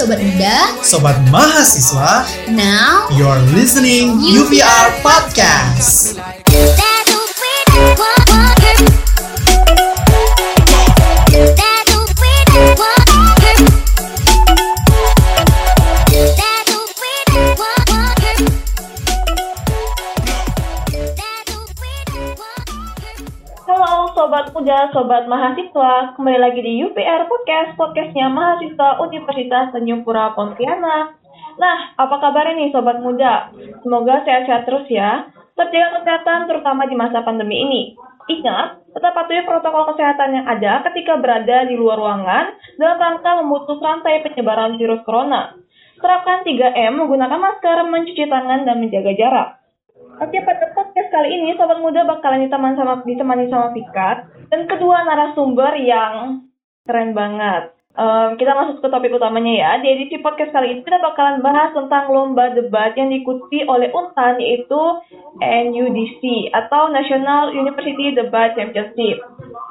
[0.00, 2.24] Sobat Muda, Sobat Mahasiswa,
[2.56, 6.16] now you're listening UPR Podcast.
[24.70, 31.18] Muda, Sobat Mahasiswa, kembali lagi di UPR Podcast, podcastnya mahasiswa Universitas Tanjung Pura Pontianak.
[31.58, 33.50] Nah, apa kabar nih Sobat Muda?
[33.82, 35.26] Semoga sehat-sehat terus ya,
[35.58, 37.82] tetap kesehatan terutama di masa pandemi ini.
[38.30, 43.82] Ingat, tetap patuhi protokol kesehatan yang ada ketika berada di luar ruangan dalam rangka memutus
[43.82, 45.50] rantai penyebaran virus corona.
[45.98, 49.48] Terapkan 3M menggunakan masker, mencuci tangan, dan menjaga jarak.
[50.22, 55.06] Oke, pada podcast kali ini Sobat Muda bakalan ditemani sama, ditemani sama Pikat dan kedua
[55.06, 56.44] narasumber yang
[56.84, 57.70] keren banget.
[57.90, 59.70] Em, kita masuk ke topik utamanya ya.
[59.82, 64.38] Di edisi podcast kali ini kita bakalan bahas tentang lomba debat yang diikuti oleh UNTAN
[64.38, 64.82] yaitu
[65.42, 69.18] NUDC atau National University Debat Championship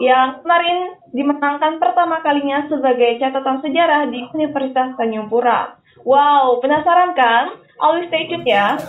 [0.03, 5.80] yang kemarin dimenangkan pertama kalinya sebagai catatan sejarah di Universitas Tanjung Pura.
[6.07, 7.55] Wow, penasaran kan?
[7.80, 8.80] Always stay tune ya.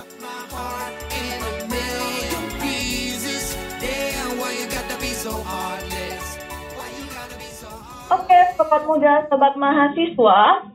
[8.61, 10.69] Sobat muda, sobat mahasiswa,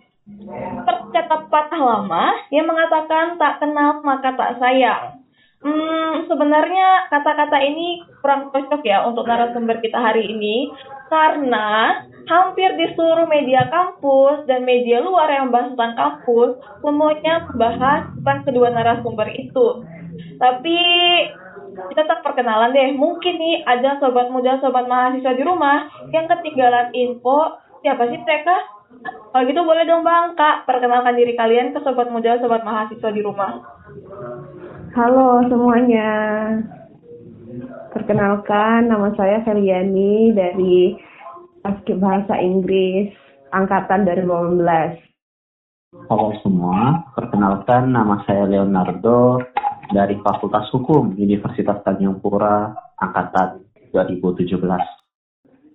[0.90, 5.22] tercatat patah lama yang mengatakan tak kenal maka tak sayang.
[5.62, 10.74] Hmm, sebenarnya kata-kata ini kurang cocok ya untuk narasumber kita hari ini
[11.10, 18.02] karena hampir di seluruh media kampus dan media luar yang membahas tentang kampus semuanya membahas
[18.18, 19.86] tentang kedua narasumber itu.
[20.42, 20.80] Tapi
[21.76, 22.94] kita tak perkenalan deh.
[22.98, 28.58] Mungkin nih ada sobat muda, sobat mahasiswa di rumah yang ketinggalan info siapa sih mereka?
[29.06, 33.22] Kalau gitu boleh dong Bang, Kak, perkenalkan diri kalian ke sobat muda, sobat mahasiswa di
[33.22, 33.62] rumah.
[34.98, 36.10] Halo semuanya.
[37.94, 40.98] Perkenalkan nama saya Feliani dari
[41.62, 43.14] Paskib Bahasa Inggris
[43.54, 46.10] angkatan 2018.
[46.10, 49.46] Halo semua, perkenalkan nama saya Leonardo
[49.94, 53.62] dari Fakultas Hukum Universitas Tanjung Pura angkatan
[53.94, 54.58] 2017.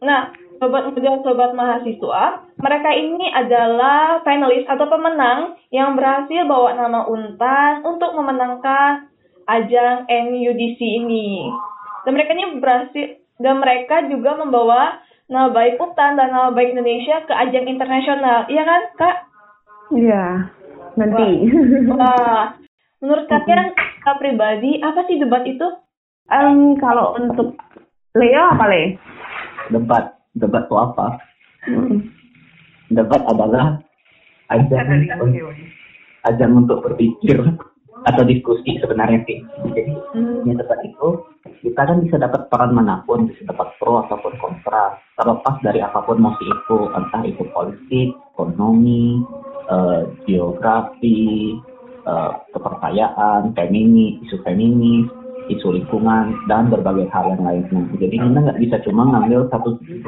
[0.01, 7.09] Nah, sobat muda, sobat mahasiswa, mereka ini adalah finalis atau pemenang yang berhasil bawa nama
[7.09, 9.09] Untan untuk memenangkan
[9.49, 11.49] ajang NUDC ini.
[12.05, 15.01] Dan mereka ini berhasil dan mereka juga membawa
[15.33, 18.45] nama baik Untan dan nama baik Indonesia ke ajang internasional.
[18.53, 19.17] Iya kan, Kak?
[19.97, 20.25] Iya,
[21.01, 21.29] nanti.
[21.89, 22.61] Wah,
[23.01, 23.73] menurut kalian
[24.05, 25.67] Kak pribadi apa sih debat itu?
[26.29, 27.57] Em, kalau untuk
[28.13, 29.01] Leo apa Le?
[29.71, 31.07] Debat, debat itu apa?
[31.67, 31.99] Hmm.
[32.91, 33.79] Debat adalah
[34.51, 35.07] ajang
[36.27, 37.39] ajang untuk berpikir
[38.09, 39.39] atau diskusi sebenarnya sih.
[39.77, 39.93] Jadi
[40.45, 41.09] di debat itu
[41.61, 46.01] kita kan bisa dapat peran mana pun, bisa dapat pro ataupun kontra, terlepas dari apa
[46.05, 49.21] pun mosi itu, entah itu politik, ekonomi,
[49.69, 51.61] eh, geografi,
[52.09, 55.09] eh, kepercayaan, feminis, isu feminis,
[55.51, 57.83] isu lingkungan, dan berbagai hal yang lainnya.
[57.99, 59.99] Jadi kita nggak bisa cuma ngambil satu sisi.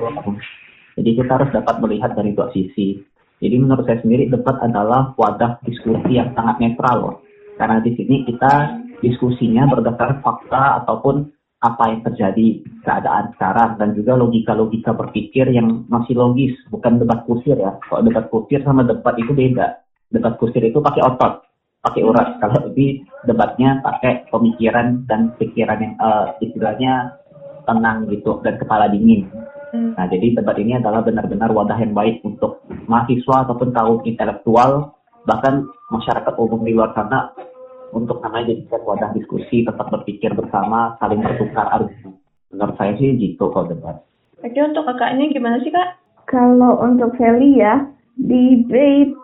[0.92, 3.00] Jadi kita harus dapat melihat dari dua sisi.
[3.42, 7.16] Jadi menurut saya sendiri debat adalah wadah diskusi yang sangat netral loh.
[7.58, 11.26] Karena di sini kita diskusinya berdasarkan fakta ataupun
[11.62, 12.46] apa yang terjadi
[12.82, 17.78] keadaan sekarang dan juga logika-logika berpikir yang masih logis, bukan debat kusir ya.
[17.86, 19.78] Kalau debat kusir sama debat itu beda.
[20.10, 21.42] Debat kusir itu pakai otot,
[21.82, 22.38] pakai urat.
[22.38, 27.18] Kalau ini debatnya pakai pemikiran dan pikiran yang eh, istilahnya
[27.66, 29.26] tenang gitu dan kepala dingin.
[29.74, 29.96] Hmm.
[29.98, 34.94] Nah, jadi debat ini adalah benar-benar wadah yang baik untuk mahasiswa ataupun kaum intelektual,
[35.24, 37.32] bahkan masyarakat umum di luar sana
[37.92, 42.20] untuk namanya jadikan wadah diskusi, tetap berpikir bersama, saling bertukar argumen.
[42.52, 43.96] Menurut saya sih gitu kalau debat.
[44.44, 45.96] Oke, untuk kakaknya gimana sih, Kak?
[46.28, 47.88] Kalau untuk Feli ya,
[48.20, 49.16] debate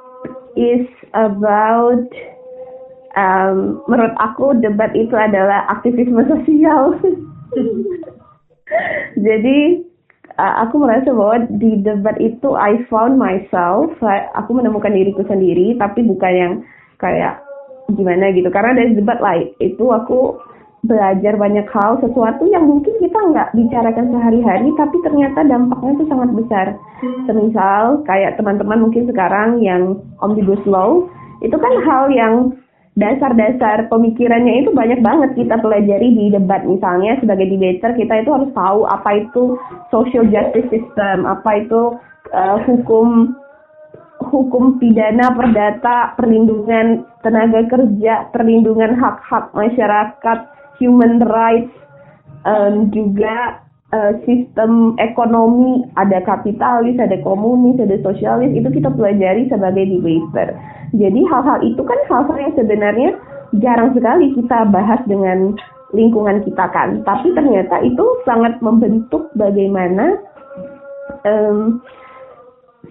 [0.56, 2.08] is about
[3.18, 6.94] um, menurut aku debat itu adalah aktivisme sosial.
[9.26, 9.82] Jadi
[10.38, 13.90] uh, aku merasa bahwa di debat itu I found myself,
[14.38, 16.52] aku menemukan diriku sendiri, tapi bukan yang
[17.02, 17.42] kayak
[17.98, 18.48] gimana gitu.
[18.54, 20.38] Karena dari debat lain itu aku
[20.86, 26.30] belajar banyak hal, sesuatu yang mungkin kita nggak bicarakan sehari-hari, tapi ternyata dampaknya itu sangat
[26.38, 26.66] besar.
[27.26, 31.02] Semisal kayak teman-teman mungkin sekarang yang omnibus law,
[31.42, 32.34] itu kan hal yang
[32.98, 36.66] dasar-dasar pemikirannya itu banyak banget kita pelajari di debat.
[36.66, 39.54] Misalnya sebagai debater kita itu harus tahu apa itu
[39.94, 41.94] social justice system apa itu
[42.34, 43.38] uh, hukum
[44.18, 50.38] hukum pidana perdata, perlindungan tenaga kerja, perlindungan hak-hak masyarakat,
[50.82, 51.70] human rights,
[52.42, 53.62] um, juga
[53.92, 60.56] uh, sistem ekonomi, ada kapitalis, ada komunis, ada sosialis, itu kita pelajari sebagai debater.
[60.96, 63.10] Jadi hal-hal itu kan hal-hal yang sebenarnya
[63.60, 65.56] jarang sekali kita bahas dengan
[65.96, 70.20] lingkungan kita kan, tapi ternyata itu sangat membentuk bagaimana
[71.24, 71.80] um,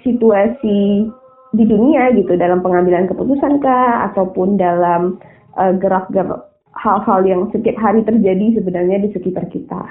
[0.01, 1.05] situasi
[1.53, 5.21] di dunia gitu dalam pengambilan keputusan kah ataupun dalam
[5.61, 9.81] uh, gerak-gerak hal-hal yang setiap hari terjadi sebenarnya di sekitar kita.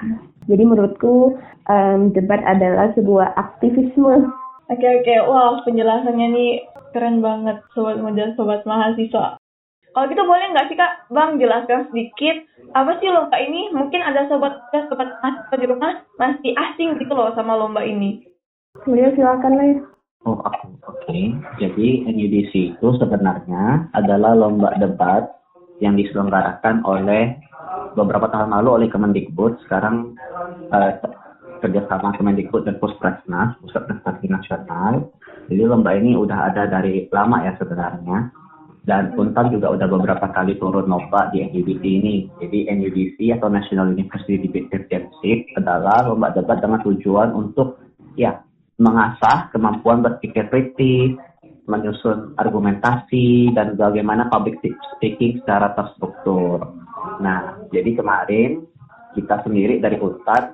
[0.47, 1.35] Jadi menurutku
[1.67, 4.31] um, debat adalah sebuah aktivisme.
[4.67, 6.53] Oke oke, wah penjelasannya nih
[6.91, 9.38] keren banget sobat muda, sobat mahasiswa.
[9.94, 12.37] Kalau gitu boleh nggak sih kak, bang jelaskan sedikit
[12.77, 13.73] apa sih lomba ini?
[13.73, 18.27] Mungkin ada sobat sobat mahasiswa di rumah masih asing gitu loh sama lomba ini.
[18.85, 19.97] Beliau silakan lah.
[20.27, 20.67] Oh, aku.
[20.91, 21.06] Oke.
[21.06, 21.25] Okay.
[21.62, 25.36] Jadi NUDC itu sebenarnya adalah lomba debat
[25.81, 27.37] yang diselenggarakan oleh
[27.96, 29.64] beberapa tahun lalu oleh Kemendikbud.
[29.67, 30.17] Sekarang
[30.73, 30.90] uh,
[31.61, 35.11] kerjasama Kemendikbud dan Puskesmas, Pusat Prestasi Nasional.
[35.46, 38.31] Jadi lomba ini udah ada dari lama ya sebenarnya.
[38.87, 42.31] Dan Untan juga udah beberapa kali turun lomba di NUDC ini.
[42.38, 47.82] Jadi NUDC atau National University Debate Championship adalah lomba debat dengan tujuan untuk
[48.14, 48.46] ya
[48.78, 51.19] mengasah kemampuan berpikir kritis,
[51.66, 54.58] menyusun argumentasi, dan bagaimana public
[54.96, 56.62] speaking secara terstruktur.
[57.18, 58.66] Nah, jadi kemarin
[59.18, 60.44] kita sendiri dari UNTAD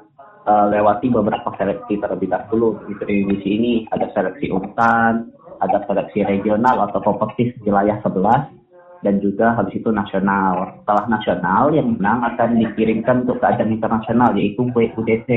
[0.46, 3.74] uh, lewati beberapa seleksi terlebih dahulu di Indonesia ini.
[3.92, 5.14] Ada seleksi UNTAD,
[5.62, 10.82] ada seleksi regional atau kompetisi wilayah 11, dan juga habis itu nasional.
[10.82, 15.28] Setelah nasional, yang menang akan dikirimkan untuk ke ajang internasional, yaitu WUDC,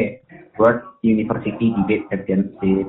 [0.58, 2.88] World University Debate Championship.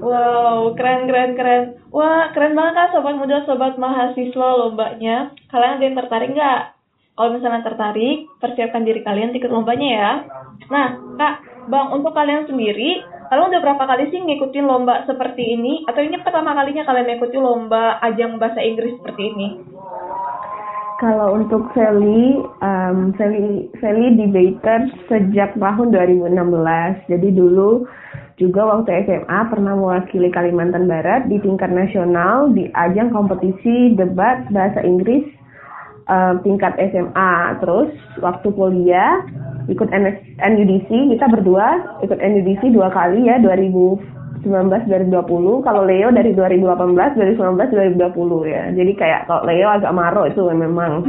[0.00, 1.64] Wow, keren keren keren.
[1.92, 5.36] Wah, keren banget kan sobat muda, sobat mahasiswa lombanya.
[5.52, 6.62] Kalian ada yang tertarik nggak?
[7.20, 10.12] Kalau misalnya tertarik, persiapkan diri kalian ikut lombanya ya.
[10.72, 10.88] Nah,
[11.20, 11.34] Kak,
[11.68, 15.84] Bang, untuk kalian sendiri, kalian udah berapa kali sih ngikutin lomba seperti ini?
[15.84, 19.48] Atau ini pertama kalinya kalian mengikuti lomba ajang bahasa Inggris seperti ini?
[20.96, 26.32] Kalau untuk Feli, um, Feli, Feli debater sejak tahun 2016.
[27.08, 27.88] Jadi dulu
[28.40, 34.80] juga waktu SMA pernah mewakili Kalimantan Barat di tingkat nasional di ajang kompetisi debat bahasa
[34.80, 35.28] Inggris
[36.08, 37.60] um, tingkat SMA.
[37.60, 37.92] Terus
[38.24, 39.20] waktu kuliah
[39.68, 39.92] ikut
[40.40, 47.20] NUDC, kita berdua ikut NUDC dua kali ya, 2000 19 2020 kalau Leo dari 2018
[47.20, 48.62] dari 2019 2020 ya.
[48.72, 51.04] Jadi kayak kalau Leo agak marah itu memang.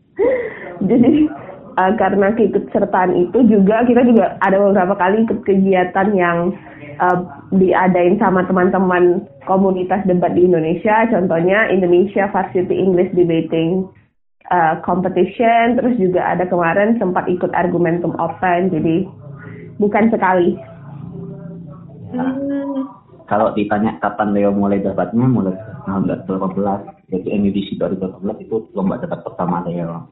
[0.90, 1.30] Jadi
[1.76, 6.56] uh, karena keikutsertaan itu juga kita juga ada beberapa kali ikut kegiatan yang
[7.00, 7.18] uh,
[7.54, 13.86] diadain sama teman-teman komunitas debat di Indonesia contohnya Indonesia Varsity English Debating
[14.50, 19.06] uh, Competition terus juga ada kemarin sempat ikut Argumentum Open jadi
[19.76, 20.56] bukan sekali
[22.16, 22.86] Hmm.
[23.26, 27.10] Kalau ditanya kapan Leo mulai debatnya, mulai tahun 2018.
[27.10, 30.06] Jadi NUDC 2018 itu lomba debat pertama Leo.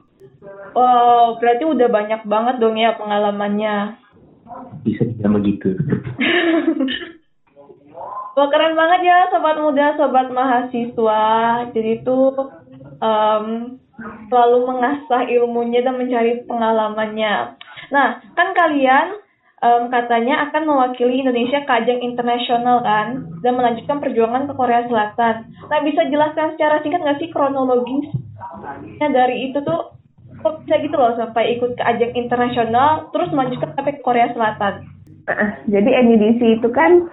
[0.74, 3.94] Wow, berarti udah banyak banget dong ya pengalamannya.
[4.82, 5.70] Bisa dibilang begitu.
[8.34, 11.24] Wah keren banget ya sobat muda, sobat mahasiswa.
[11.70, 12.18] Jadi itu
[12.98, 13.78] um,
[14.26, 17.54] selalu mengasah ilmunya dan mencari pengalamannya.
[17.94, 19.22] Nah, kan kalian
[19.64, 25.34] um, katanya akan mewakili Indonesia ke ajang internasional kan dan melanjutkan perjuangan ke Korea Selatan.
[25.72, 29.96] Nah bisa jelaskan secara singkat nggak sih kronologisnya dari itu tuh
[30.74, 34.90] bisa gitu loh sampai ikut ke ajang internasional terus melanjutkan sampai ke Korea Selatan?
[35.70, 37.06] Jadi NUDC itu kan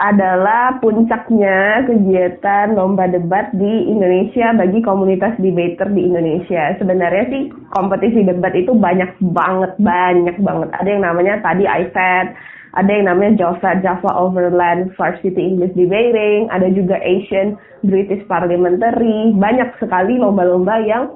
[0.00, 6.72] adalah puncaknya kegiatan lomba debat di Indonesia bagi komunitas debater di Indonesia.
[6.80, 7.42] Sebenarnya sih
[7.76, 10.68] kompetisi debat itu banyak banget, banyak banget.
[10.80, 12.32] Ada yang namanya tadi ISET,
[12.74, 19.70] ada yang namanya JOSA, Java Overland Varsity English Debating, ada juga Asian British Parliamentary, banyak
[19.78, 21.12] sekali lomba-lomba yang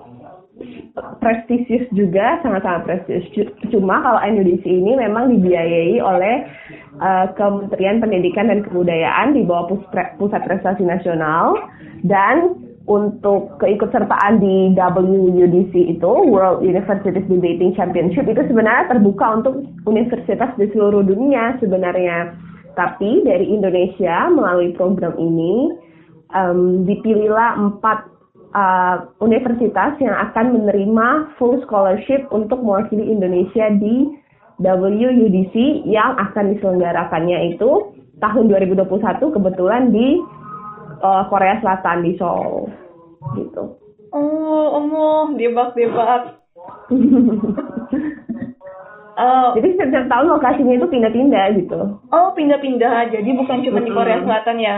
[1.20, 3.50] prestisius juga, sangat-sangat prestisius.
[3.72, 6.44] Cuma kalau NUDC ini memang dibiayai oleh
[7.00, 9.72] uh, Kementerian Pendidikan dan Kebudayaan di bawah
[10.16, 11.56] Pusat Prestasi Nasional
[12.04, 12.56] dan
[12.88, 20.66] untuk keikutsertaan di WUDC itu World Universities Debating Championship itu sebenarnya terbuka untuk universitas di
[20.74, 22.34] seluruh dunia sebenarnya.
[22.74, 25.70] Tapi dari Indonesia melalui program ini
[26.34, 28.10] um, dipilihlah empat
[28.54, 34.18] uh, universitas yang akan menerima full scholarship untuk mewakili Indonesia di
[34.60, 38.86] WUDC yang akan diselenggarakannya itu tahun 2021
[39.18, 40.20] kebetulan di
[41.00, 42.68] uh, Korea Selatan di Seoul
[43.40, 43.80] gitu.
[44.12, 46.42] Oh, oh, debak-debak.
[49.20, 51.80] Uh, Jadi setiap tahun lokasinya itu pindah-pindah gitu.
[52.08, 53.12] Oh, pindah-pindah.
[53.12, 54.76] Jadi bukan cuma di Korea Selatan ya?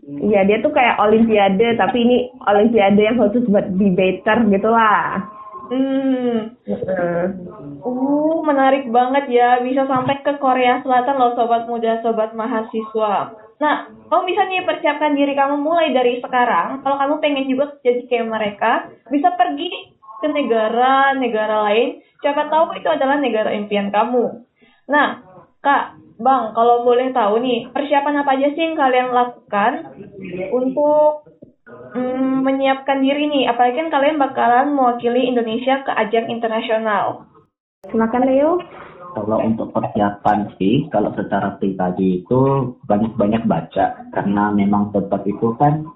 [0.00, 2.16] Iya, dia tuh kayak olimpiade, tapi ini
[2.48, 5.28] olimpiade yang khusus buat debater gitu lah.
[5.70, 6.58] Hmm.
[6.66, 9.62] Uh, menarik banget ya.
[9.62, 13.38] Bisa sampai ke Korea Selatan loh, sobat muda, sobat mahasiswa.
[13.60, 16.80] Nah, kamu bisa nih persiapkan diri kamu mulai dari sekarang.
[16.80, 18.72] Kalau kamu pengen juga jadi kayak mereka,
[19.12, 19.68] bisa pergi
[20.20, 24.42] ke negara-negara lain, siapa tahu itu adalah negara impian kamu.
[24.88, 25.22] Nah,
[25.60, 29.88] Kak, Bang, kalau boleh tahu nih, persiapan apa aja sih yang kalian lakukan
[30.52, 31.24] untuk
[31.96, 33.48] mm, menyiapkan diri nih?
[33.48, 37.24] Apalagi kan kalian bakalan mewakili Indonesia ke ajang internasional.
[37.88, 38.60] Silakan Leo.
[39.16, 45.88] Kalau untuk persiapan sih, kalau secara pribadi itu banyak-banyak baca karena memang tempat itu kan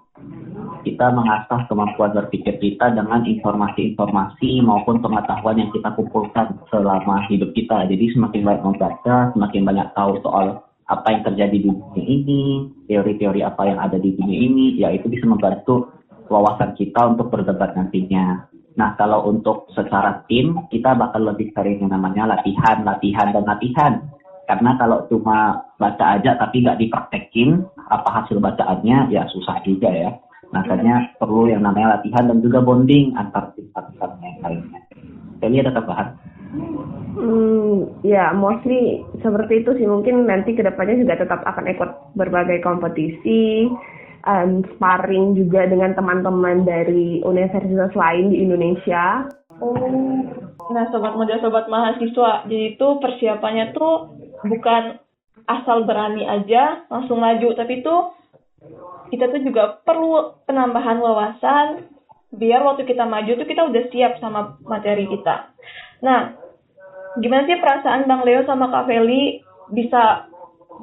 [0.85, 7.89] kita mengasah kemampuan berpikir kita dengan informasi-informasi maupun pengetahuan yang kita kumpulkan selama hidup kita.
[7.89, 12.45] Jadi semakin banyak membaca, semakin banyak tahu soal apa yang terjadi di dunia ini,
[12.85, 15.89] teori-teori apa yang ada di dunia ini, ya itu bisa membantu
[16.29, 18.45] wawasan kita untuk berdebat nantinya.
[18.75, 23.93] Nah, kalau untuk secara tim, kita bakal lebih sering yang namanya latihan, latihan, dan latihan.
[24.45, 30.11] Karena kalau cuma baca aja tapi nggak dipraktekin, apa hasil bacaannya, ya susah juga ya.
[30.55, 33.91] Makanya perlu yang namanya latihan dan juga bonding antar tim satu
[34.23, 34.81] yang lainnya.
[35.43, 36.09] Jadi ada tambahan?
[37.15, 39.87] Hmm, ya mostly seperti itu sih.
[39.91, 43.67] Mungkin nanti ke depannya juga tetap akan ikut berbagai kompetisi,
[44.27, 49.27] um, sparring juga dengan teman-teman dari universitas lain di Indonesia.
[49.63, 49.79] Oh,
[50.75, 54.11] nah sobat muda, sobat mahasiswa, jadi itu persiapannya tuh
[54.43, 54.99] bukan
[55.47, 58.11] asal berani aja langsung maju, tapi tuh
[59.13, 61.87] kita tuh juga perlu penambahan wawasan
[62.35, 65.55] biar waktu kita maju tuh kita udah siap sama materi kita.
[66.03, 66.35] Nah,
[67.23, 69.39] gimana sih perasaan Bang Leo sama Kak Feli
[69.71, 70.27] bisa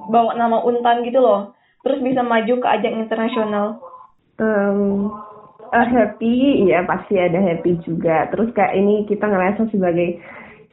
[0.08, 1.52] bawa nama Untan gitu loh,
[1.84, 3.84] terus bisa maju ke ajang internasional?
[4.40, 5.12] Um,
[5.70, 8.32] uh, happy, ya pasti ada happy juga.
[8.32, 10.24] Terus kayak ini kita ngerasa sebagai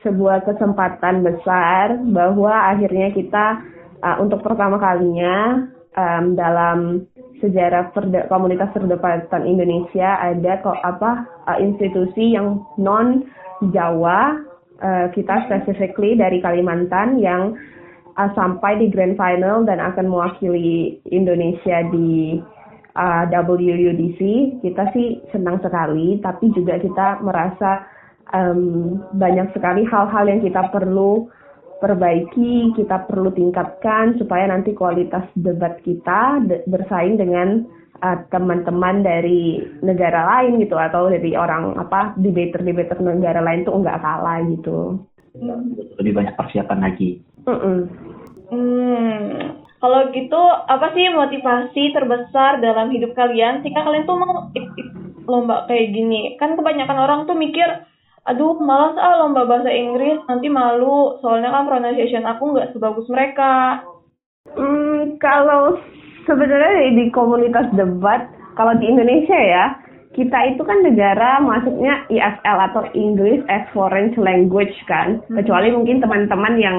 [0.07, 3.67] sebuah kesempatan besar bahwa akhirnya kita
[3.99, 5.67] uh, untuk pertama kalinya
[5.99, 7.03] um, dalam
[7.43, 13.27] sejarah perde komunitas perdebatan Indonesia ada kok apa uh, institusi yang non
[13.75, 14.39] Jawa
[14.79, 17.59] uh, kita specifically dari Kalimantan yang
[18.15, 22.39] uh, sampai di grand final dan akan mewakili Indonesia di
[22.95, 24.21] uh, WUDC
[24.63, 27.87] kita sih senang sekali tapi juga kita merasa
[28.35, 31.27] um, banyak sekali hal-hal yang kita perlu
[31.79, 37.65] perbaiki, kita perlu tingkatkan supaya nanti kualitas debat kita de bersaing dengan
[38.03, 43.79] uh, teman-teman uh, dari negara lain gitu atau dari orang apa debater-debater negara lain tuh
[43.79, 44.99] enggak kalah gitu.
[46.03, 47.23] Lebih banyak persiapan lagi.
[47.47, 47.79] Mm -mm.
[48.49, 49.59] Hmm.
[49.79, 53.63] Kalau gitu, apa sih motivasi terbesar dalam hidup kalian?
[53.63, 54.51] Jika kalian tuh mau
[55.31, 57.87] lomba kayak gini, kan kebanyakan orang tuh mikir,
[58.29, 61.17] aduh malas ah lomba bahasa Inggris nanti malu.
[61.25, 63.83] Soalnya kan pronunciation aku nggak sebagus mereka.
[64.53, 65.81] Hmm, kalau
[66.29, 69.65] sebenarnya di komunitas debat kalau di Indonesia ya
[70.13, 75.25] kita itu kan negara masuknya ESL atau English as Foreign Language kan.
[75.27, 75.41] Hmm.
[75.41, 76.77] kecuali mungkin teman-teman yang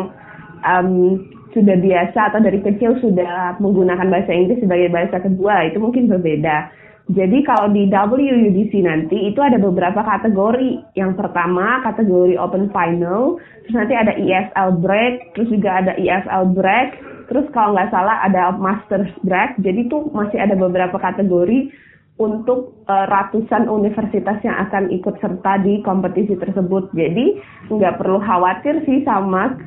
[0.65, 1.17] um,
[1.49, 6.69] sudah biasa atau dari kecil sudah menggunakan bahasa Inggris sebagai bahasa kedua itu mungkin berbeda
[7.09, 10.93] jadi kalau di WUDC nanti itu ada beberapa kategori.
[10.93, 17.01] Yang pertama kategori open final, terus nanti ada ESL break, terus juga ada ESL break,
[17.33, 19.57] terus kalau nggak salah ada masters break.
[19.57, 21.73] Jadi tuh masih ada beberapa kategori
[22.21, 26.93] untuk uh, ratusan universitas yang akan ikut serta di kompetisi tersebut.
[26.93, 27.41] Jadi
[27.73, 29.57] nggak perlu khawatir sih sama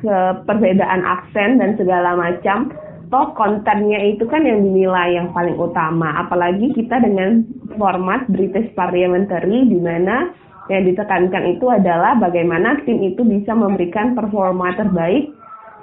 [0.47, 2.71] perbedaan aksen dan segala macam
[3.13, 6.25] toh kontennya itu kan yang dinilai yang paling utama.
[6.25, 7.45] Apalagi kita dengan
[7.77, 10.33] format British Parliamentary di mana
[10.73, 15.29] yang ditekankan itu adalah bagaimana tim itu bisa memberikan performa terbaik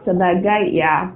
[0.03, 1.15] sebagai ya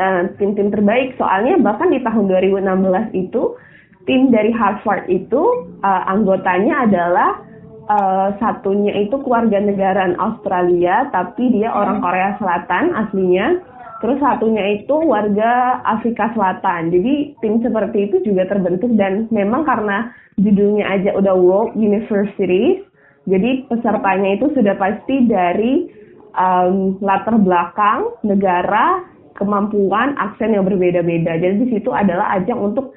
[0.00, 1.12] eh, tim-tim uh, terbaik.
[1.20, 3.60] Soalnya bahkan di tahun 2016 itu
[4.08, 7.44] tim dari Harvard itu uh, anggotanya adalah
[7.92, 13.60] uh, satunya itu keluarga negaraan Australia tapi dia orang Korea Selatan aslinya
[14.00, 16.88] Terus satunya itu warga Afrika Selatan.
[16.88, 20.08] Jadi tim seperti itu juga terbentuk dan memang karena
[20.40, 22.80] judulnya aja udah World University,
[23.28, 25.92] jadi pesertanya itu sudah pasti dari
[26.32, 29.04] um, latar belakang negara
[29.36, 31.36] kemampuan aksen yang berbeda-beda.
[31.36, 32.96] Jadi di situ adalah ajang untuk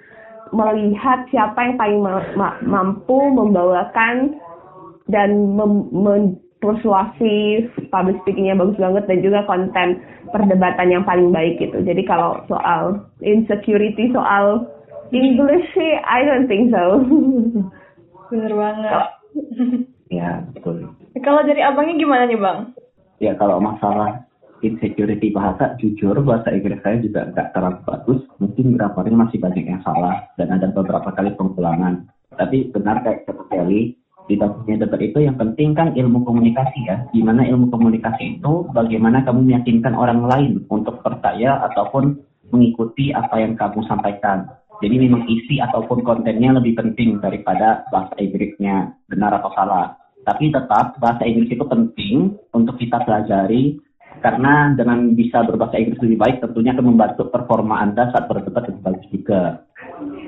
[0.56, 4.38] melihat siapa yang paling ma- ma- mampu membawakan
[5.12, 10.00] dan mem- mempersuasif public speakingnya bagus banget dan juga konten
[10.32, 11.84] perdebatan yang paling baik gitu.
[11.84, 14.64] Jadi kalau soal insecurity soal
[15.12, 17.04] English sih I don't think so.
[18.32, 18.92] Bener banget.
[20.14, 20.94] Ya, betul.
[21.26, 22.70] Kalau dari abangnya gimana nih bang?
[23.18, 24.22] Ya, kalau masalah
[24.62, 28.22] insecurity bahasa, jujur bahasa Inggris saya juga nggak terlalu bagus.
[28.38, 32.06] Mungkin grammarnya masih banyak yang salah dan ada beberapa kali pengulangan.
[32.38, 37.04] Tapi benar kayak seperti Di dalamnya debat itu yang penting kan ilmu komunikasi ya.
[37.12, 42.16] Gimana ilmu komunikasi itu, bagaimana kamu meyakinkan orang lain untuk percaya ataupun
[42.54, 44.48] mengikuti apa yang kamu sampaikan.
[44.80, 49.96] Jadi memang isi ataupun kontennya lebih penting daripada bahasa Inggrisnya benar atau salah.
[50.24, 53.80] Tapi tetap bahasa Inggris itu penting untuk kita pelajari
[54.24, 58.84] karena dengan bisa berbahasa Inggris lebih baik tentunya akan membantu performa Anda saat berdebat lebih
[58.84, 59.42] bagus juga.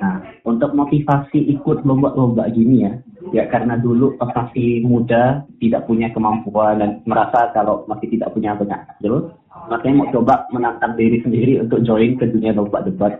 [0.04, 3.00] Nah, untuk motivasi ikut lomba-lomba gini ya,
[3.36, 8.80] ya karena dulu masih muda tidak punya kemampuan dan merasa kalau masih tidak punya banyak
[8.96, 9.36] skill,
[9.68, 13.20] makanya mau coba menantang diri sendiri untuk join ke dunia lomba debat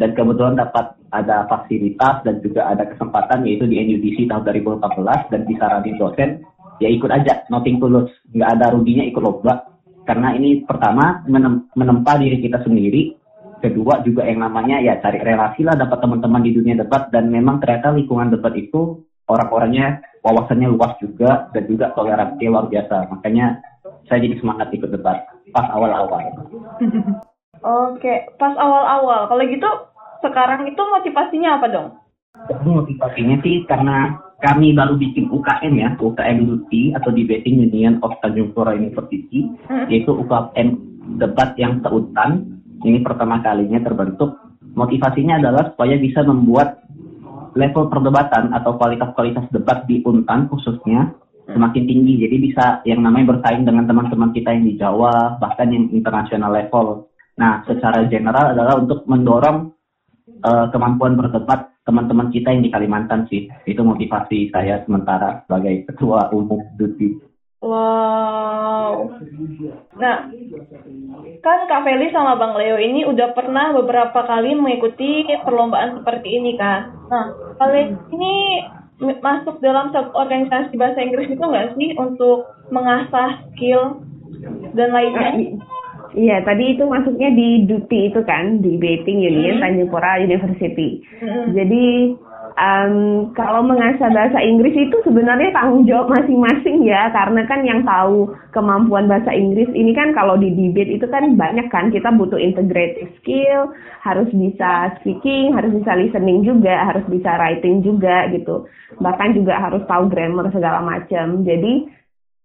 [0.00, 5.40] dan kebetulan dapat ada fasilitas dan juga ada kesempatan yaitu di NUDC tahun 2014 dan
[5.44, 6.30] disaranin dosen
[6.80, 9.68] ya ikut aja nothing tulus nggak ada ruginya ikut lomba.
[10.08, 13.14] Karena ini pertama menem menempa diri kita sendiri.
[13.60, 17.12] Kedua juga yang namanya ya cari relasi lah dapat teman-teman di dunia debat.
[17.12, 23.08] Dan memang ternyata lingkungan debat itu orang-orangnya wawasannya luas juga dan juga toleransi luar biasa
[23.14, 23.62] makanya
[24.10, 25.22] saya jadi semangat ikut debat
[25.54, 26.18] pas awal-awal
[27.60, 29.28] Oke, pas awal-awal.
[29.28, 29.70] Kalau gitu,
[30.24, 31.88] sekarang itu motivasinya apa dong?
[32.64, 38.56] Motivasinya sih karena kami baru bikin UKM ya, UKM Duti atau Debating Union of Tanjung
[38.56, 39.84] Pura University, Hmm.
[39.92, 40.68] yaitu UKM
[41.20, 42.64] debat yang seutan.
[42.80, 44.40] Ini pertama kalinya terbentuk.
[44.72, 46.80] Motivasinya adalah supaya bisa membuat
[47.54, 51.14] level perdebatan atau kualitas-kualitas debat di Untan khususnya
[51.50, 52.14] semakin tinggi.
[52.22, 57.10] Jadi bisa yang namanya bersaing dengan teman-teman kita yang di Jawa, bahkan yang internasional level.
[57.38, 59.72] Nah, secara general adalah untuk mendorong
[60.28, 63.48] eh, kemampuan berdebat teman-teman kita yang di Kalimantan sih.
[63.66, 67.29] Itu motivasi saya sementara sebagai ketua umum Duti.
[67.60, 69.20] Wow.
[70.00, 70.32] Nah,
[71.44, 76.56] kan Kak Feli sama Bang Leo ini udah pernah beberapa kali mengikuti perlombaan seperti ini
[76.56, 76.88] kan.
[77.12, 78.64] Nah, kalian ini
[79.20, 84.08] masuk dalam satu organisasi bahasa Inggris itu nggak sih untuk mengasah skill
[84.72, 85.60] dan lainnya?
[86.10, 89.62] Iya, tadi itu masuknya di Duti itu kan, di Beting Union Hmm.
[89.62, 91.06] Tanjung Pura University.
[91.22, 91.54] Mm-mm.
[91.54, 92.16] Jadi
[92.58, 98.32] em, kalau mengasah bahasa Inggris itu sebenarnya tanggung jawab masing-masing ya, karena kan yang tahu
[98.50, 103.06] kemampuan bahasa Inggris ini kan kalau di debate itu kan banyak kan kita butuh integrated
[103.20, 103.70] skill,
[104.02, 108.66] harus bisa speaking, harus bisa listening juga, harus bisa writing juga gitu.
[108.98, 111.46] Bahkan juga harus tahu grammar segala macam.
[111.46, 111.99] Jadi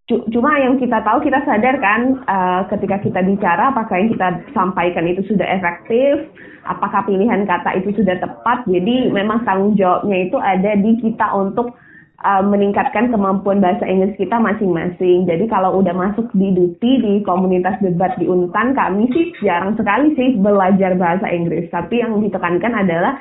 [0.05, 5.09] Cuma yang kita tahu kita sadar kan eh, ketika kita bicara apakah yang kita sampaikan
[5.09, 6.29] itu sudah efektif,
[6.61, 8.69] apakah pilihan kata itu sudah tepat.
[8.69, 11.73] Jadi memang tanggung jawabnya itu ada di kita untuk
[12.21, 15.25] eh, meningkatkan kemampuan bahasa Inggris kita masing-masing.
[15.25, 20.13] Jadi kalau udah masuk di Duti di komunitas debat di Untan, kami sih jarang sekali
[20.13, 21.65] sih belajar bahasa Inggris.
[21.73, 23.17] Tapi yang ditekankan adalah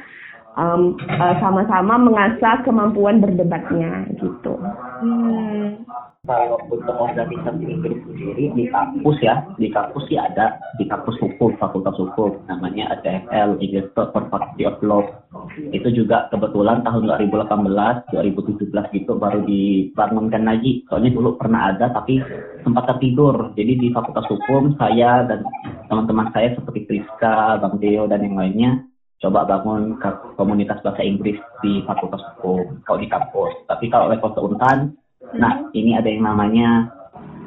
[0.55, 4.55] em, eh, sama-sama mengasah kemampuan berdebatnya gitu.
[5.03, 5.83] Hmm.
[6.25, 11.53] Kalau untuk organisasi Inggris sendiri di kampus ya, di kampus sih ada di kampus hukum,
[11.61, 15.05] fakultas hukum, namanya ACFL, English Faculty of Law.
[15.53, 20.89] Itu juga kebetulan tahun 2018, 2017 gitu baru dibangunkan lagi.
[20.89, 22.25] Soalnya dulu pernah ada tapi
[22.65, 23.53] sempat tertidur.
[23.53, 25.45] Jadi di fakultas hukum saya dan
[25.93, 28.81] teman-teman saya seperti Priska, Bang Deo dan yang lainnya
[29.25, 33.65] coba bangun ke komunitas bahasa Inggris di fakultas hukum kalau di kampus.
[33.65, 34.93] Tapi kalau level keuntan
[35.33, 36.93] Nah, ini ada yang namanya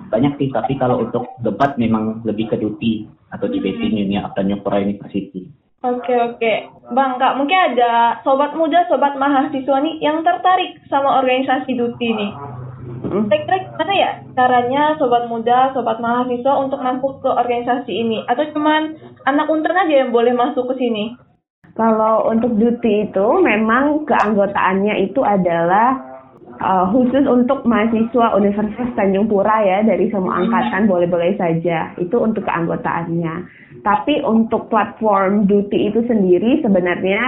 [0.10, 4.64] banyak sih, tapi kalau untuk debat memang lebih ke duty atau di Beting Union Tanjung
[4.64, 5.52] Pura University.
[5.86, 6.54] Oke oke,
[6.90, 12.32] Bang Kak mungkin ada sobat muda, sobat mahasiswa nih yang tertarik sama organisasi Duti nih.
[13.08, 18.26] Kira-kira gimana ya caranya sobat muda, sobat mahasiswa untuk masuk ke organisasi ini?
[18.26, 18.98] Atau cuman
[19.30, 21.14] anak untan aja yang boleh masuk ke sini?
[21.78, 25.94] Kalau untuk duty itu memang keanggotaannya itu adalah
[26.58, 32.50] uh, khusus untuk mahasiswa Universitas Tanjung Pura ya dari semua angkatan boleh-boleh saja itu untuk
[32.50, 33.36] keanggotaannya.
[33.82, 37.22] Tapi untuk platform duty itu sendiri sebenarnya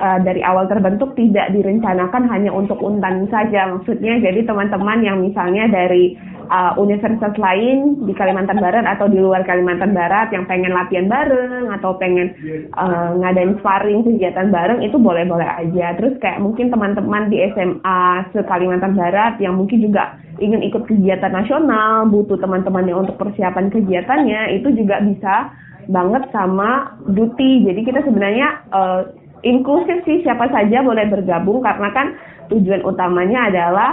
[0.00, 3.70] uh, dari awal terbentuk tidak direncanakan hanya untuk Untan saja.
[3.72, 6.16] Maksudnya jadi teman-teman yang misalnya dari
[6.48, 11.72] uh, universitas lain di Kalimantan Barat atau di luar Kalimantan Barat yang pengen latihan bareng
[11.80, 12.32] atau pengen
[12.76, 15.96] uh, ngadain sparring kegiatan bareng itu boleh-boleh aja.
[15.98, 21.32] Terus kayak mungkin teman-teman di SMA se Kalimantan Barat yang mungkin juga ingin ikut kegiatan
[21.32, 25.48] nasional, butuh teman-temannya untuk persiapan kegiatannya, itu juga bisa
[25.88, 27.66] banget sama duty.
[27.66, 29.00] Jadi kita sebenarnya uh,
[29.46, 32.06] inklusif sih siapa saja boleh bergabung karena kan
[32.50, 33.90] tujuan utamanya adalah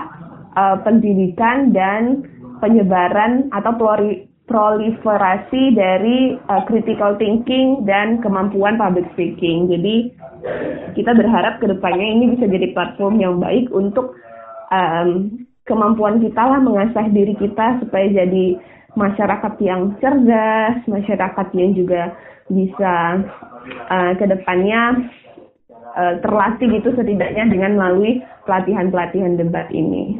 [0.57, 2.25] uh, pendidikan dan
[2.61, 3.75] penyebaran atau
[4.47, 9.67] proliferasi dari uh, critical thinking dan kemampuan public speaking.
[9.67, 10.13] Jadi
[10.93, 14.15] kita berharap ke depannya ini bisa jadi platform yang baik untuk
[14.71, 18.59] um, kemampuan kita lah mengasah diri kita supaya jadi
[18.93, 22.13] masyarakat yang cerdas, masyarakat yang juga
[22.51, 23.23] bisa
[23.89, 25.09] uh, ke depannya
[25.97, 30.19] uh, terlatih gitu setidaknya dengan melalui pelatihan-pelatihan debat ini.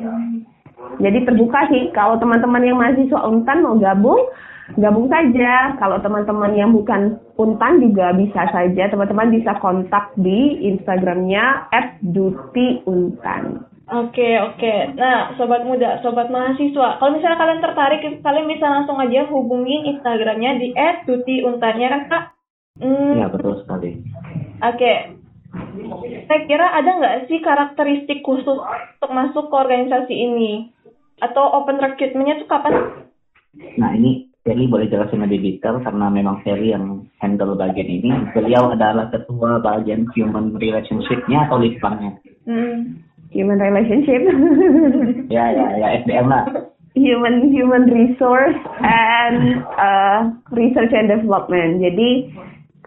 [1.01, 4.29] Jadi terbuka sih kalau teman-teman yang mahasiswa Untan mau gabung,
[4.77, 5.73] gabung saja.
[5.81, 8.93] Kalau teman-teman yang bukan Untan juga bisa saja.
[8.93, 11.71] Teman-teman bisa kontak di Instagramnya
[12.05, 13.72] @dutyuntan.
[13.93, 14.73] Oke, oke.
[14.97, 20.57] Nah, sobat muda, sobat mahasiswa, kalau misalnya kalian tertarik, kalian bisa langsung aja hubungin Instagramnya
[20.57, 20.73] di
[21.05, 22.23] @tuti_untannya kan, Kak?
[22.81, 23.21] Hmm.
[23.21, 24.01] Ya, betul sekali.
[24.65, 24.93] Oke.
[26.25, 30.73] Saya kira ada nggak sih karakteristik khusus untuk masuk ke organisasi ini?
[31.21, 32.73] Atau open recruitment-nya tuh kapan?
[33.77, 38.09] Nah, ini Ferry boleh jelasin lebih detail karena memang Ferry yang handle bagian ini.
[38.33, 42.17] Beliau adalah ketua bagian human relationship-nya atau litbangnya.
[42.49, 44.21] Hmm human relationship.
[45.35, 46.45] ya ya ya SDM lah.
[46.93, 51.81] Human human resource and uh, research and development.
[51.81, 52.37] Jadi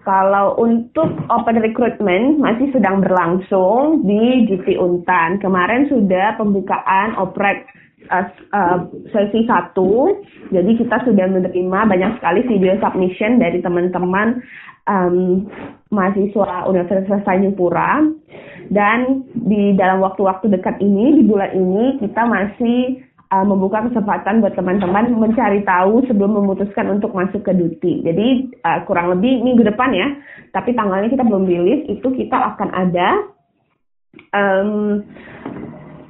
[0.07, 5.43] kalau untuk open recruitment masih sedang berlangsung di GT Untan.
[5.43, 7.67] Kemarin sudah pembukaan oprek
[8.15, 10.23] uh, uh, sesi satu.
[10.55, 14.39] Jadi kita sudah menerima banyak sekali video submission dari teman-teman
[14.87, 15.47] um,
[15.91, 18.07] mahasiswa Universitas Tanjung Pura
[18.71, 24.55] dan di dalam waktu-waktu dekat ini di bulan ini kita masih uh, membuka kesempatan buat
[24.55, 28.03] teman-teman mencari tahu sebelum memutuskan untuk masuk ke duty.
[28.07, 30.09] Jadi uh, kurang lebih minggu depan ya,
[30.55, 31.87] tapi tanggalnya kita belum rilis.
[31.91, 33.09] Itu kita akan ada
[34.35, 35.03] um,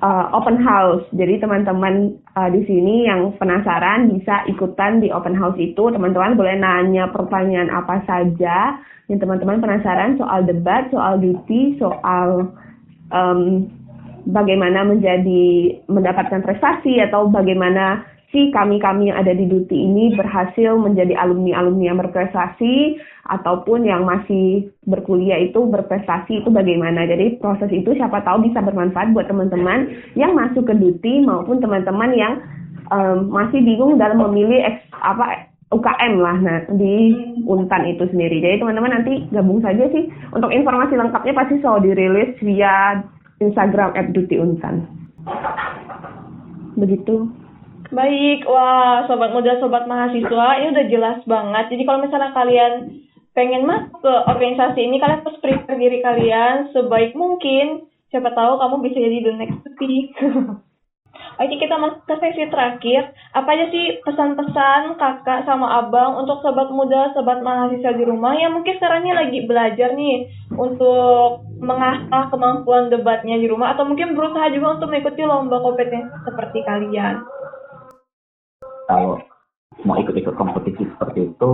[0.07, 1.03] uh, open house.
[1.11, 5.91] Jadi teman-teman uh, di sini yang penasaran bisa ikutan di open house itu.
[5.91, 8.79] Teman-teman boleh nanya pertanyaan apa saja
[9.11, 12.55] yang teman-teman penasaran soal debat, soal duty, soal
[13.11, 13.67] um,
[14.31, 21.17] bagaimana menjadi mendapatkan prestasi atau bagaimana si kami-kami yang ada di duty ini berhasil menjadi
[21.17, 23.01] alumni-alumni yang berprestasi
[23.33, 27.09] ataupun yang masih berkuliah itu berprestasi itu bagaimana.
[27.09, 29.89] Jadi proses itu siapa tahu bisa bermanfaat buat teman-teman
[30.21, 32.45] yang masuk ke duty maupun teman-teman yang
[32.93, 37.17] um, masih bingung dalam memilih eks, apa UKM lah nah di
[37.49, 38.45] Untan itu sendiri.
[38.45, 40.13] Jadi teman-teman nanti gabung saja sih.
[40.37, 43.01] Untuk informasi lengkapnya pasti selalu dirilis via
[43.41, 44.85] Instagram @dutyuntan.
[46.77, 47.46] Begitu.
[47.95, 51.65] Baik, wah sobat muda, sobat mahasiswa, ini udah jelas banget.
[51.71, 52.73] Jadi kalau misalnya kalian
[53.31, 57.87] pengen masuk ke organisasi ini, kalian harus prepare diri kalian sebaik mungkin.
[58.11, 60.15] Siapa tahu kamu bisa jadi the next speak.
[61.37, 63.13] Oke, kita masuk ke sesi terakhir.
[63.37, 68.57] Apa aja sih pesan-pesan kakak sama abang untuk sobat muda, sobat mahasiswa di rumah yang
[68.57, 74.49] mungkin sekarang ini lagi belajar nih untuk mengasah kemampuan debatnya di rumah atau mungkin berusaha
[74.49, 77.21] juga untuk mengikuti lomba kompetensi seperti kalian?
[78.87, 79.19] Kalau
[79.83, 81.51] mau ikut-ikut kompetisi seperti itu,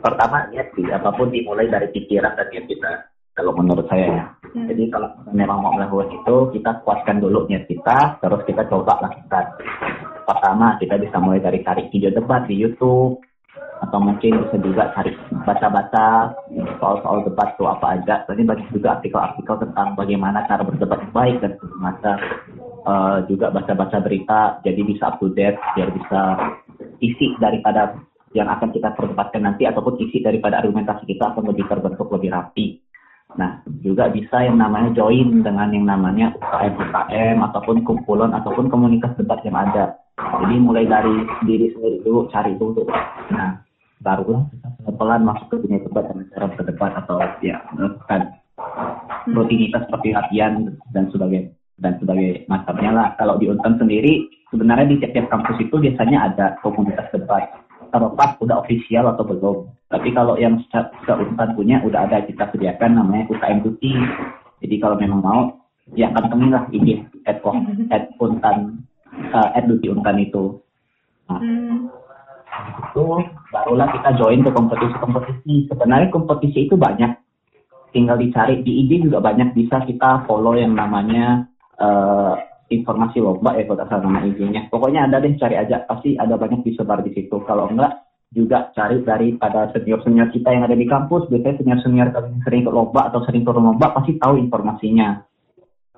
[0.00, 2.92] pertama niat sih, apa pun dimulai dari pikiran dan niat kita
[3.36, 4.24] kalau menurut saya ya.
[4.50, 4.66] Hmm.
[4.66, 9.44] Jadi kalau memang mau melakukan itu, kita kuatkan dulu niat kita, terus kita coba lakukan.
[10.26, 13.22] Pertama, kita bisa mulai dari cari video debat di YouTube,
[13.80, 15.16] atau mungkin bisa juga cari
[15.48, 16.36] baca-baca
[16.78, 18.14] soal-soal debat itu apa aja.
[18.28, 22.16] Tadi banyak juga artikel-artikel tentang bagaimana cara berdebat yang baik dan semacam.
[22.90, 26.20] Uh, juga baca-baca berita, jadi bisa up to date, biar bisa
[26.98, 27.94] isi daripada
[28.34, 32.82] yang akan kita perdebatkan nanti ataupun isi daripada argumentasi kita akan lebih terbentuk lebih rapi.
[33.38, 39.38] Nah, juga bisa yang namanya join dengan yang namanya UKM-UKM ataupun kumpulan ataupun komunitas debat
[39.46, 39.94] yang ada.
[40.18, 42.90] Jadi mulai dari diri sendiri dulu, cari dulu.
[43.30, 43.62] Nah,
[44.02, 48.34] barulah kita pelan-pelan masuk ke dunia debat dengan cara berdebat atau ya melakukan
[49.30, 53.08] rutinitas seperti latihan dan sebagai dan sebagai macamnya lah.
[53.16, 57.48] Kalau di Untan sendiri, sebenarnya di tiap-tiap kampus itu biasanya ada komunitas debat
[57.90, 59.58] terlepas udah official atau belum.
[59.90, 60.62] Tapi kalau yang
[61.04, 63.92] seuntan punya udah ada kita sediakan namanya UKM Duty.
[64.62, 65.42] Jadi kalau memang mau
[65.98, 67.42] ya kantongin lah IG at,
[67.90, 68.86] at untan
[69.34, 70.62] uh, at Duty untan itu.
[71.26, 71.42] Nah,
[72.90, 73.04] itu
[73.50, 75.66] barulah kita join ke kompetisi-kompetisi.
[75.70, 77.18] Sebenarnya kompetisi itu banyak.
[77.90, 81.49] Tinggal dicari di IG juga banyak bisa kita follow yang namanya
[81.80, 82.34] uh,
[82.70, 84.70] informasi lomba ya kalau salah nama IG-nya.
[84.70, 87.42] Pokoknya ada deh cari aja pasti ada banyak disebar di situ.
[87.42, 91.26] Kalau enggak juga cari dari pada senior-senior kita yang ada di kampus.
[91.26, 95.18] Biasanya senior-senior yang sering ke lomba atau sering turun lomba pasti tahu informasinya.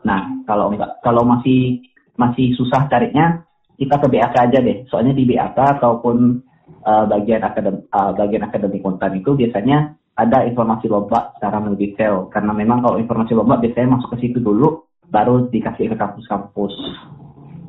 [0.08, 1.84] Nah, kalau enggak kalau masih
[2.16, 3.44] masih susah carinya,
[3.76, 4.88] kita ke BAK aja deh.
[4.88, 6.40] Soalnya di BAK ataupun
[6.88, 12.32] uh, bagian akadem uh, bagian akademik konten itu biasanya ada informasi lomba secara lebih detail.
[12.32, 16.72] Karena memang kalau informasi lomba biasanya masuk ke situ dulu, baru dikasih ke kampus-kampus.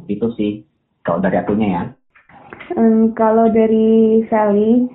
[0.07, 0.63] Itu sih
[1.03, 1.83] kalau dari akunya ya.
[2.79, 4.87] Um, kalau dari Sally,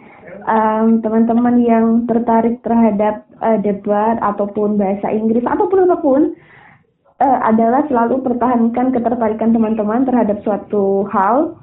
[0.49, 6.33] um, teman-teman yang tertarik terhadap uh, debat ataupun bahasa Inggris ataupun apa pun
[7.21, 11.55] uh, adalah selalu pertahankan ketertarikan teman-teman terhadap suatu hal,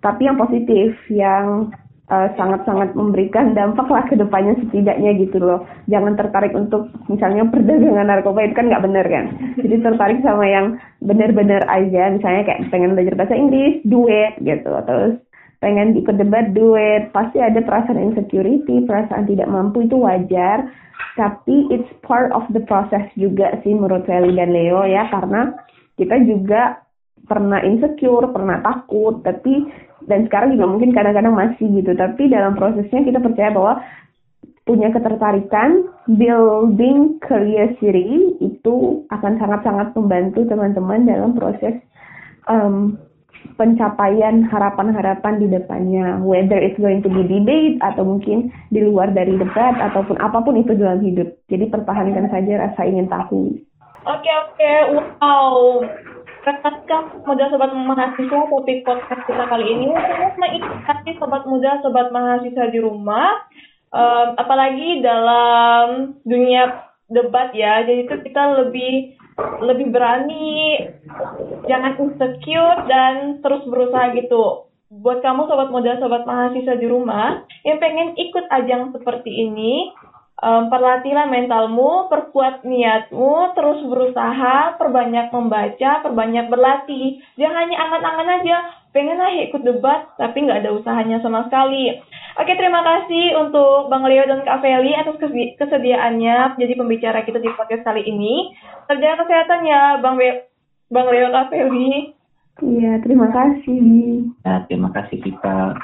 [0.00, 1.74] tapi yang positif, yang
[2.10, 5.62] sangat-sangat uh, memberikan dampak lah ke depannya setidaknya gitu loh.
[5.86, 9.24] Jangan tertarik untuk misalnya perdagangan narkoba itu kan nggak bener kan.
[9.62, 14.70] Jadi tertarik sama yang bener-bener aja, misalnya kayak pengen belajar bahasa Inggris, duet gitu.
[14.74, 15.22] Terus
[15.62, 17.14] pengen ikut debat, duet.
[17.14, 20.66] Pasti ada perasaan insecurity, perasaan tidak mampu itu wajar.
[21.14, 25.54] Tapi it's part of the process juga sih menurut Feli dan Leo ya, karena
[25.94, 26.82] kita juga
[27.28, 29.68] pernah insecure, pernah takut, tapi
[30.08, 31.92] dan sekarang juga mungkin kadang-kadang masih gitu.
[31.92, 33.80] Tapi dalam prosesnya kita percaya bahwa
[34.64, 41.74] punya ketertarikan building career sendiri itu akan sangat-sangat membantu teman-teman dalam proses
[42.46, 42.94] um,
[43.56, 46.20] pencapaian harapan-harapan di depannya.
[46.22, 50.54] Whether it's going to be debate atau mungkin di luar dari debat ataupun apa pun
[50.60, 51.28] itu dalam hidup.
[51.50, 53.58] Jadi pertahankan saja rasa ingin tahu.
[54.08, 54.56] Oke okay, oke.
[54.56, 54.78] Okay.
[55.20, 55.84] wow
[56.40, 62.72] Rekan muda sobat mahasiswa topik podcast kita kali ini untuk mengikuti sobat muda sobat mahasiswa
[62.72, 63.44] di rumah
[63.92, 67.84] um, apalagi dalam dunia debat ya.
[67.84, 69.20] Jadi itu kita lebih
[69.60, 70.80] lebih berani
[71.68, 74.72] jangan insecure dan terus berusaha gitu.
[74.90, 79.92] Buat kamu sobat muda sobat mahasiswa di rumah yang pengen ikut ajang seperti ini
[80.40, 87.20] Um, perlatihlah mentalmu, perkuat niatmu, terus berusaha, perbanyak membaca, perbanyak berlatih.
[87.36, 88.56] Jangan hanya angan-angan aja,
[88.96, 91.92] pengen lah ikut debat, tapi nggak ada usahanya sama sekali.
[92.40, 95.20] Oke, terima kasih untuk Bang Leo dan Kak Feli atas
[95.60, 98.56] kesediaannya jadi pembicara kita di podcast kali ini.
[98.88, 100.48] Terjaga kesehatan ya, Bang, Be
[100.88, 102.16] Bang Leo Kak Feli.
[102.64, 103.84] Iya, terima kasih.
[104.40, 105.76] Ya, terima kasih kita.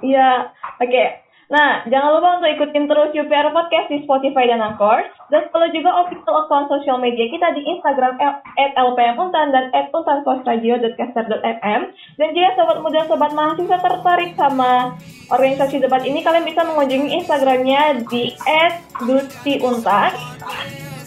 [0.00, 0.48] Iya,
[0.80, 0.88] oke.
[0.88, 1.27] Okay.
[1.48, 5.00] Nah, jangan lupa untuk ikutin terus UPR Podcast di Spotify dan Anchor.
[5.32, 11.80] Dan follow juga official account sosial media kita di Instagram at lpmuntan dan at untankosradio.caster.fm.
[12.20, 14.96] Dan jika sobat muda, sobat mahasiswa tertarik sama
[15.32, 20.12] organisasi debat ini, kalian bisa mengunjungi Instagramnya di at dutiuntan.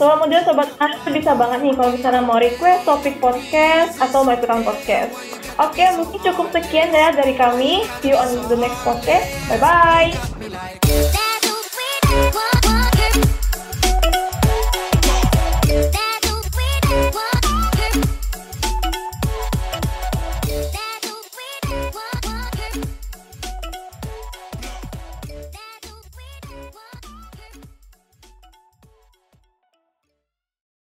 [0.01, 4.33] Sobat muda, sobat anak bisa banget nih kalau misalnya mau request topik podcast atau mau
[4.33, 5.13] ikutan podcast.
[5.61, 7.85] Oke, mungkin cukup sekian ya dari kami.
[8.01, 9.29] See you on the next podcast.
[9.61, 10.17] Bye-bye.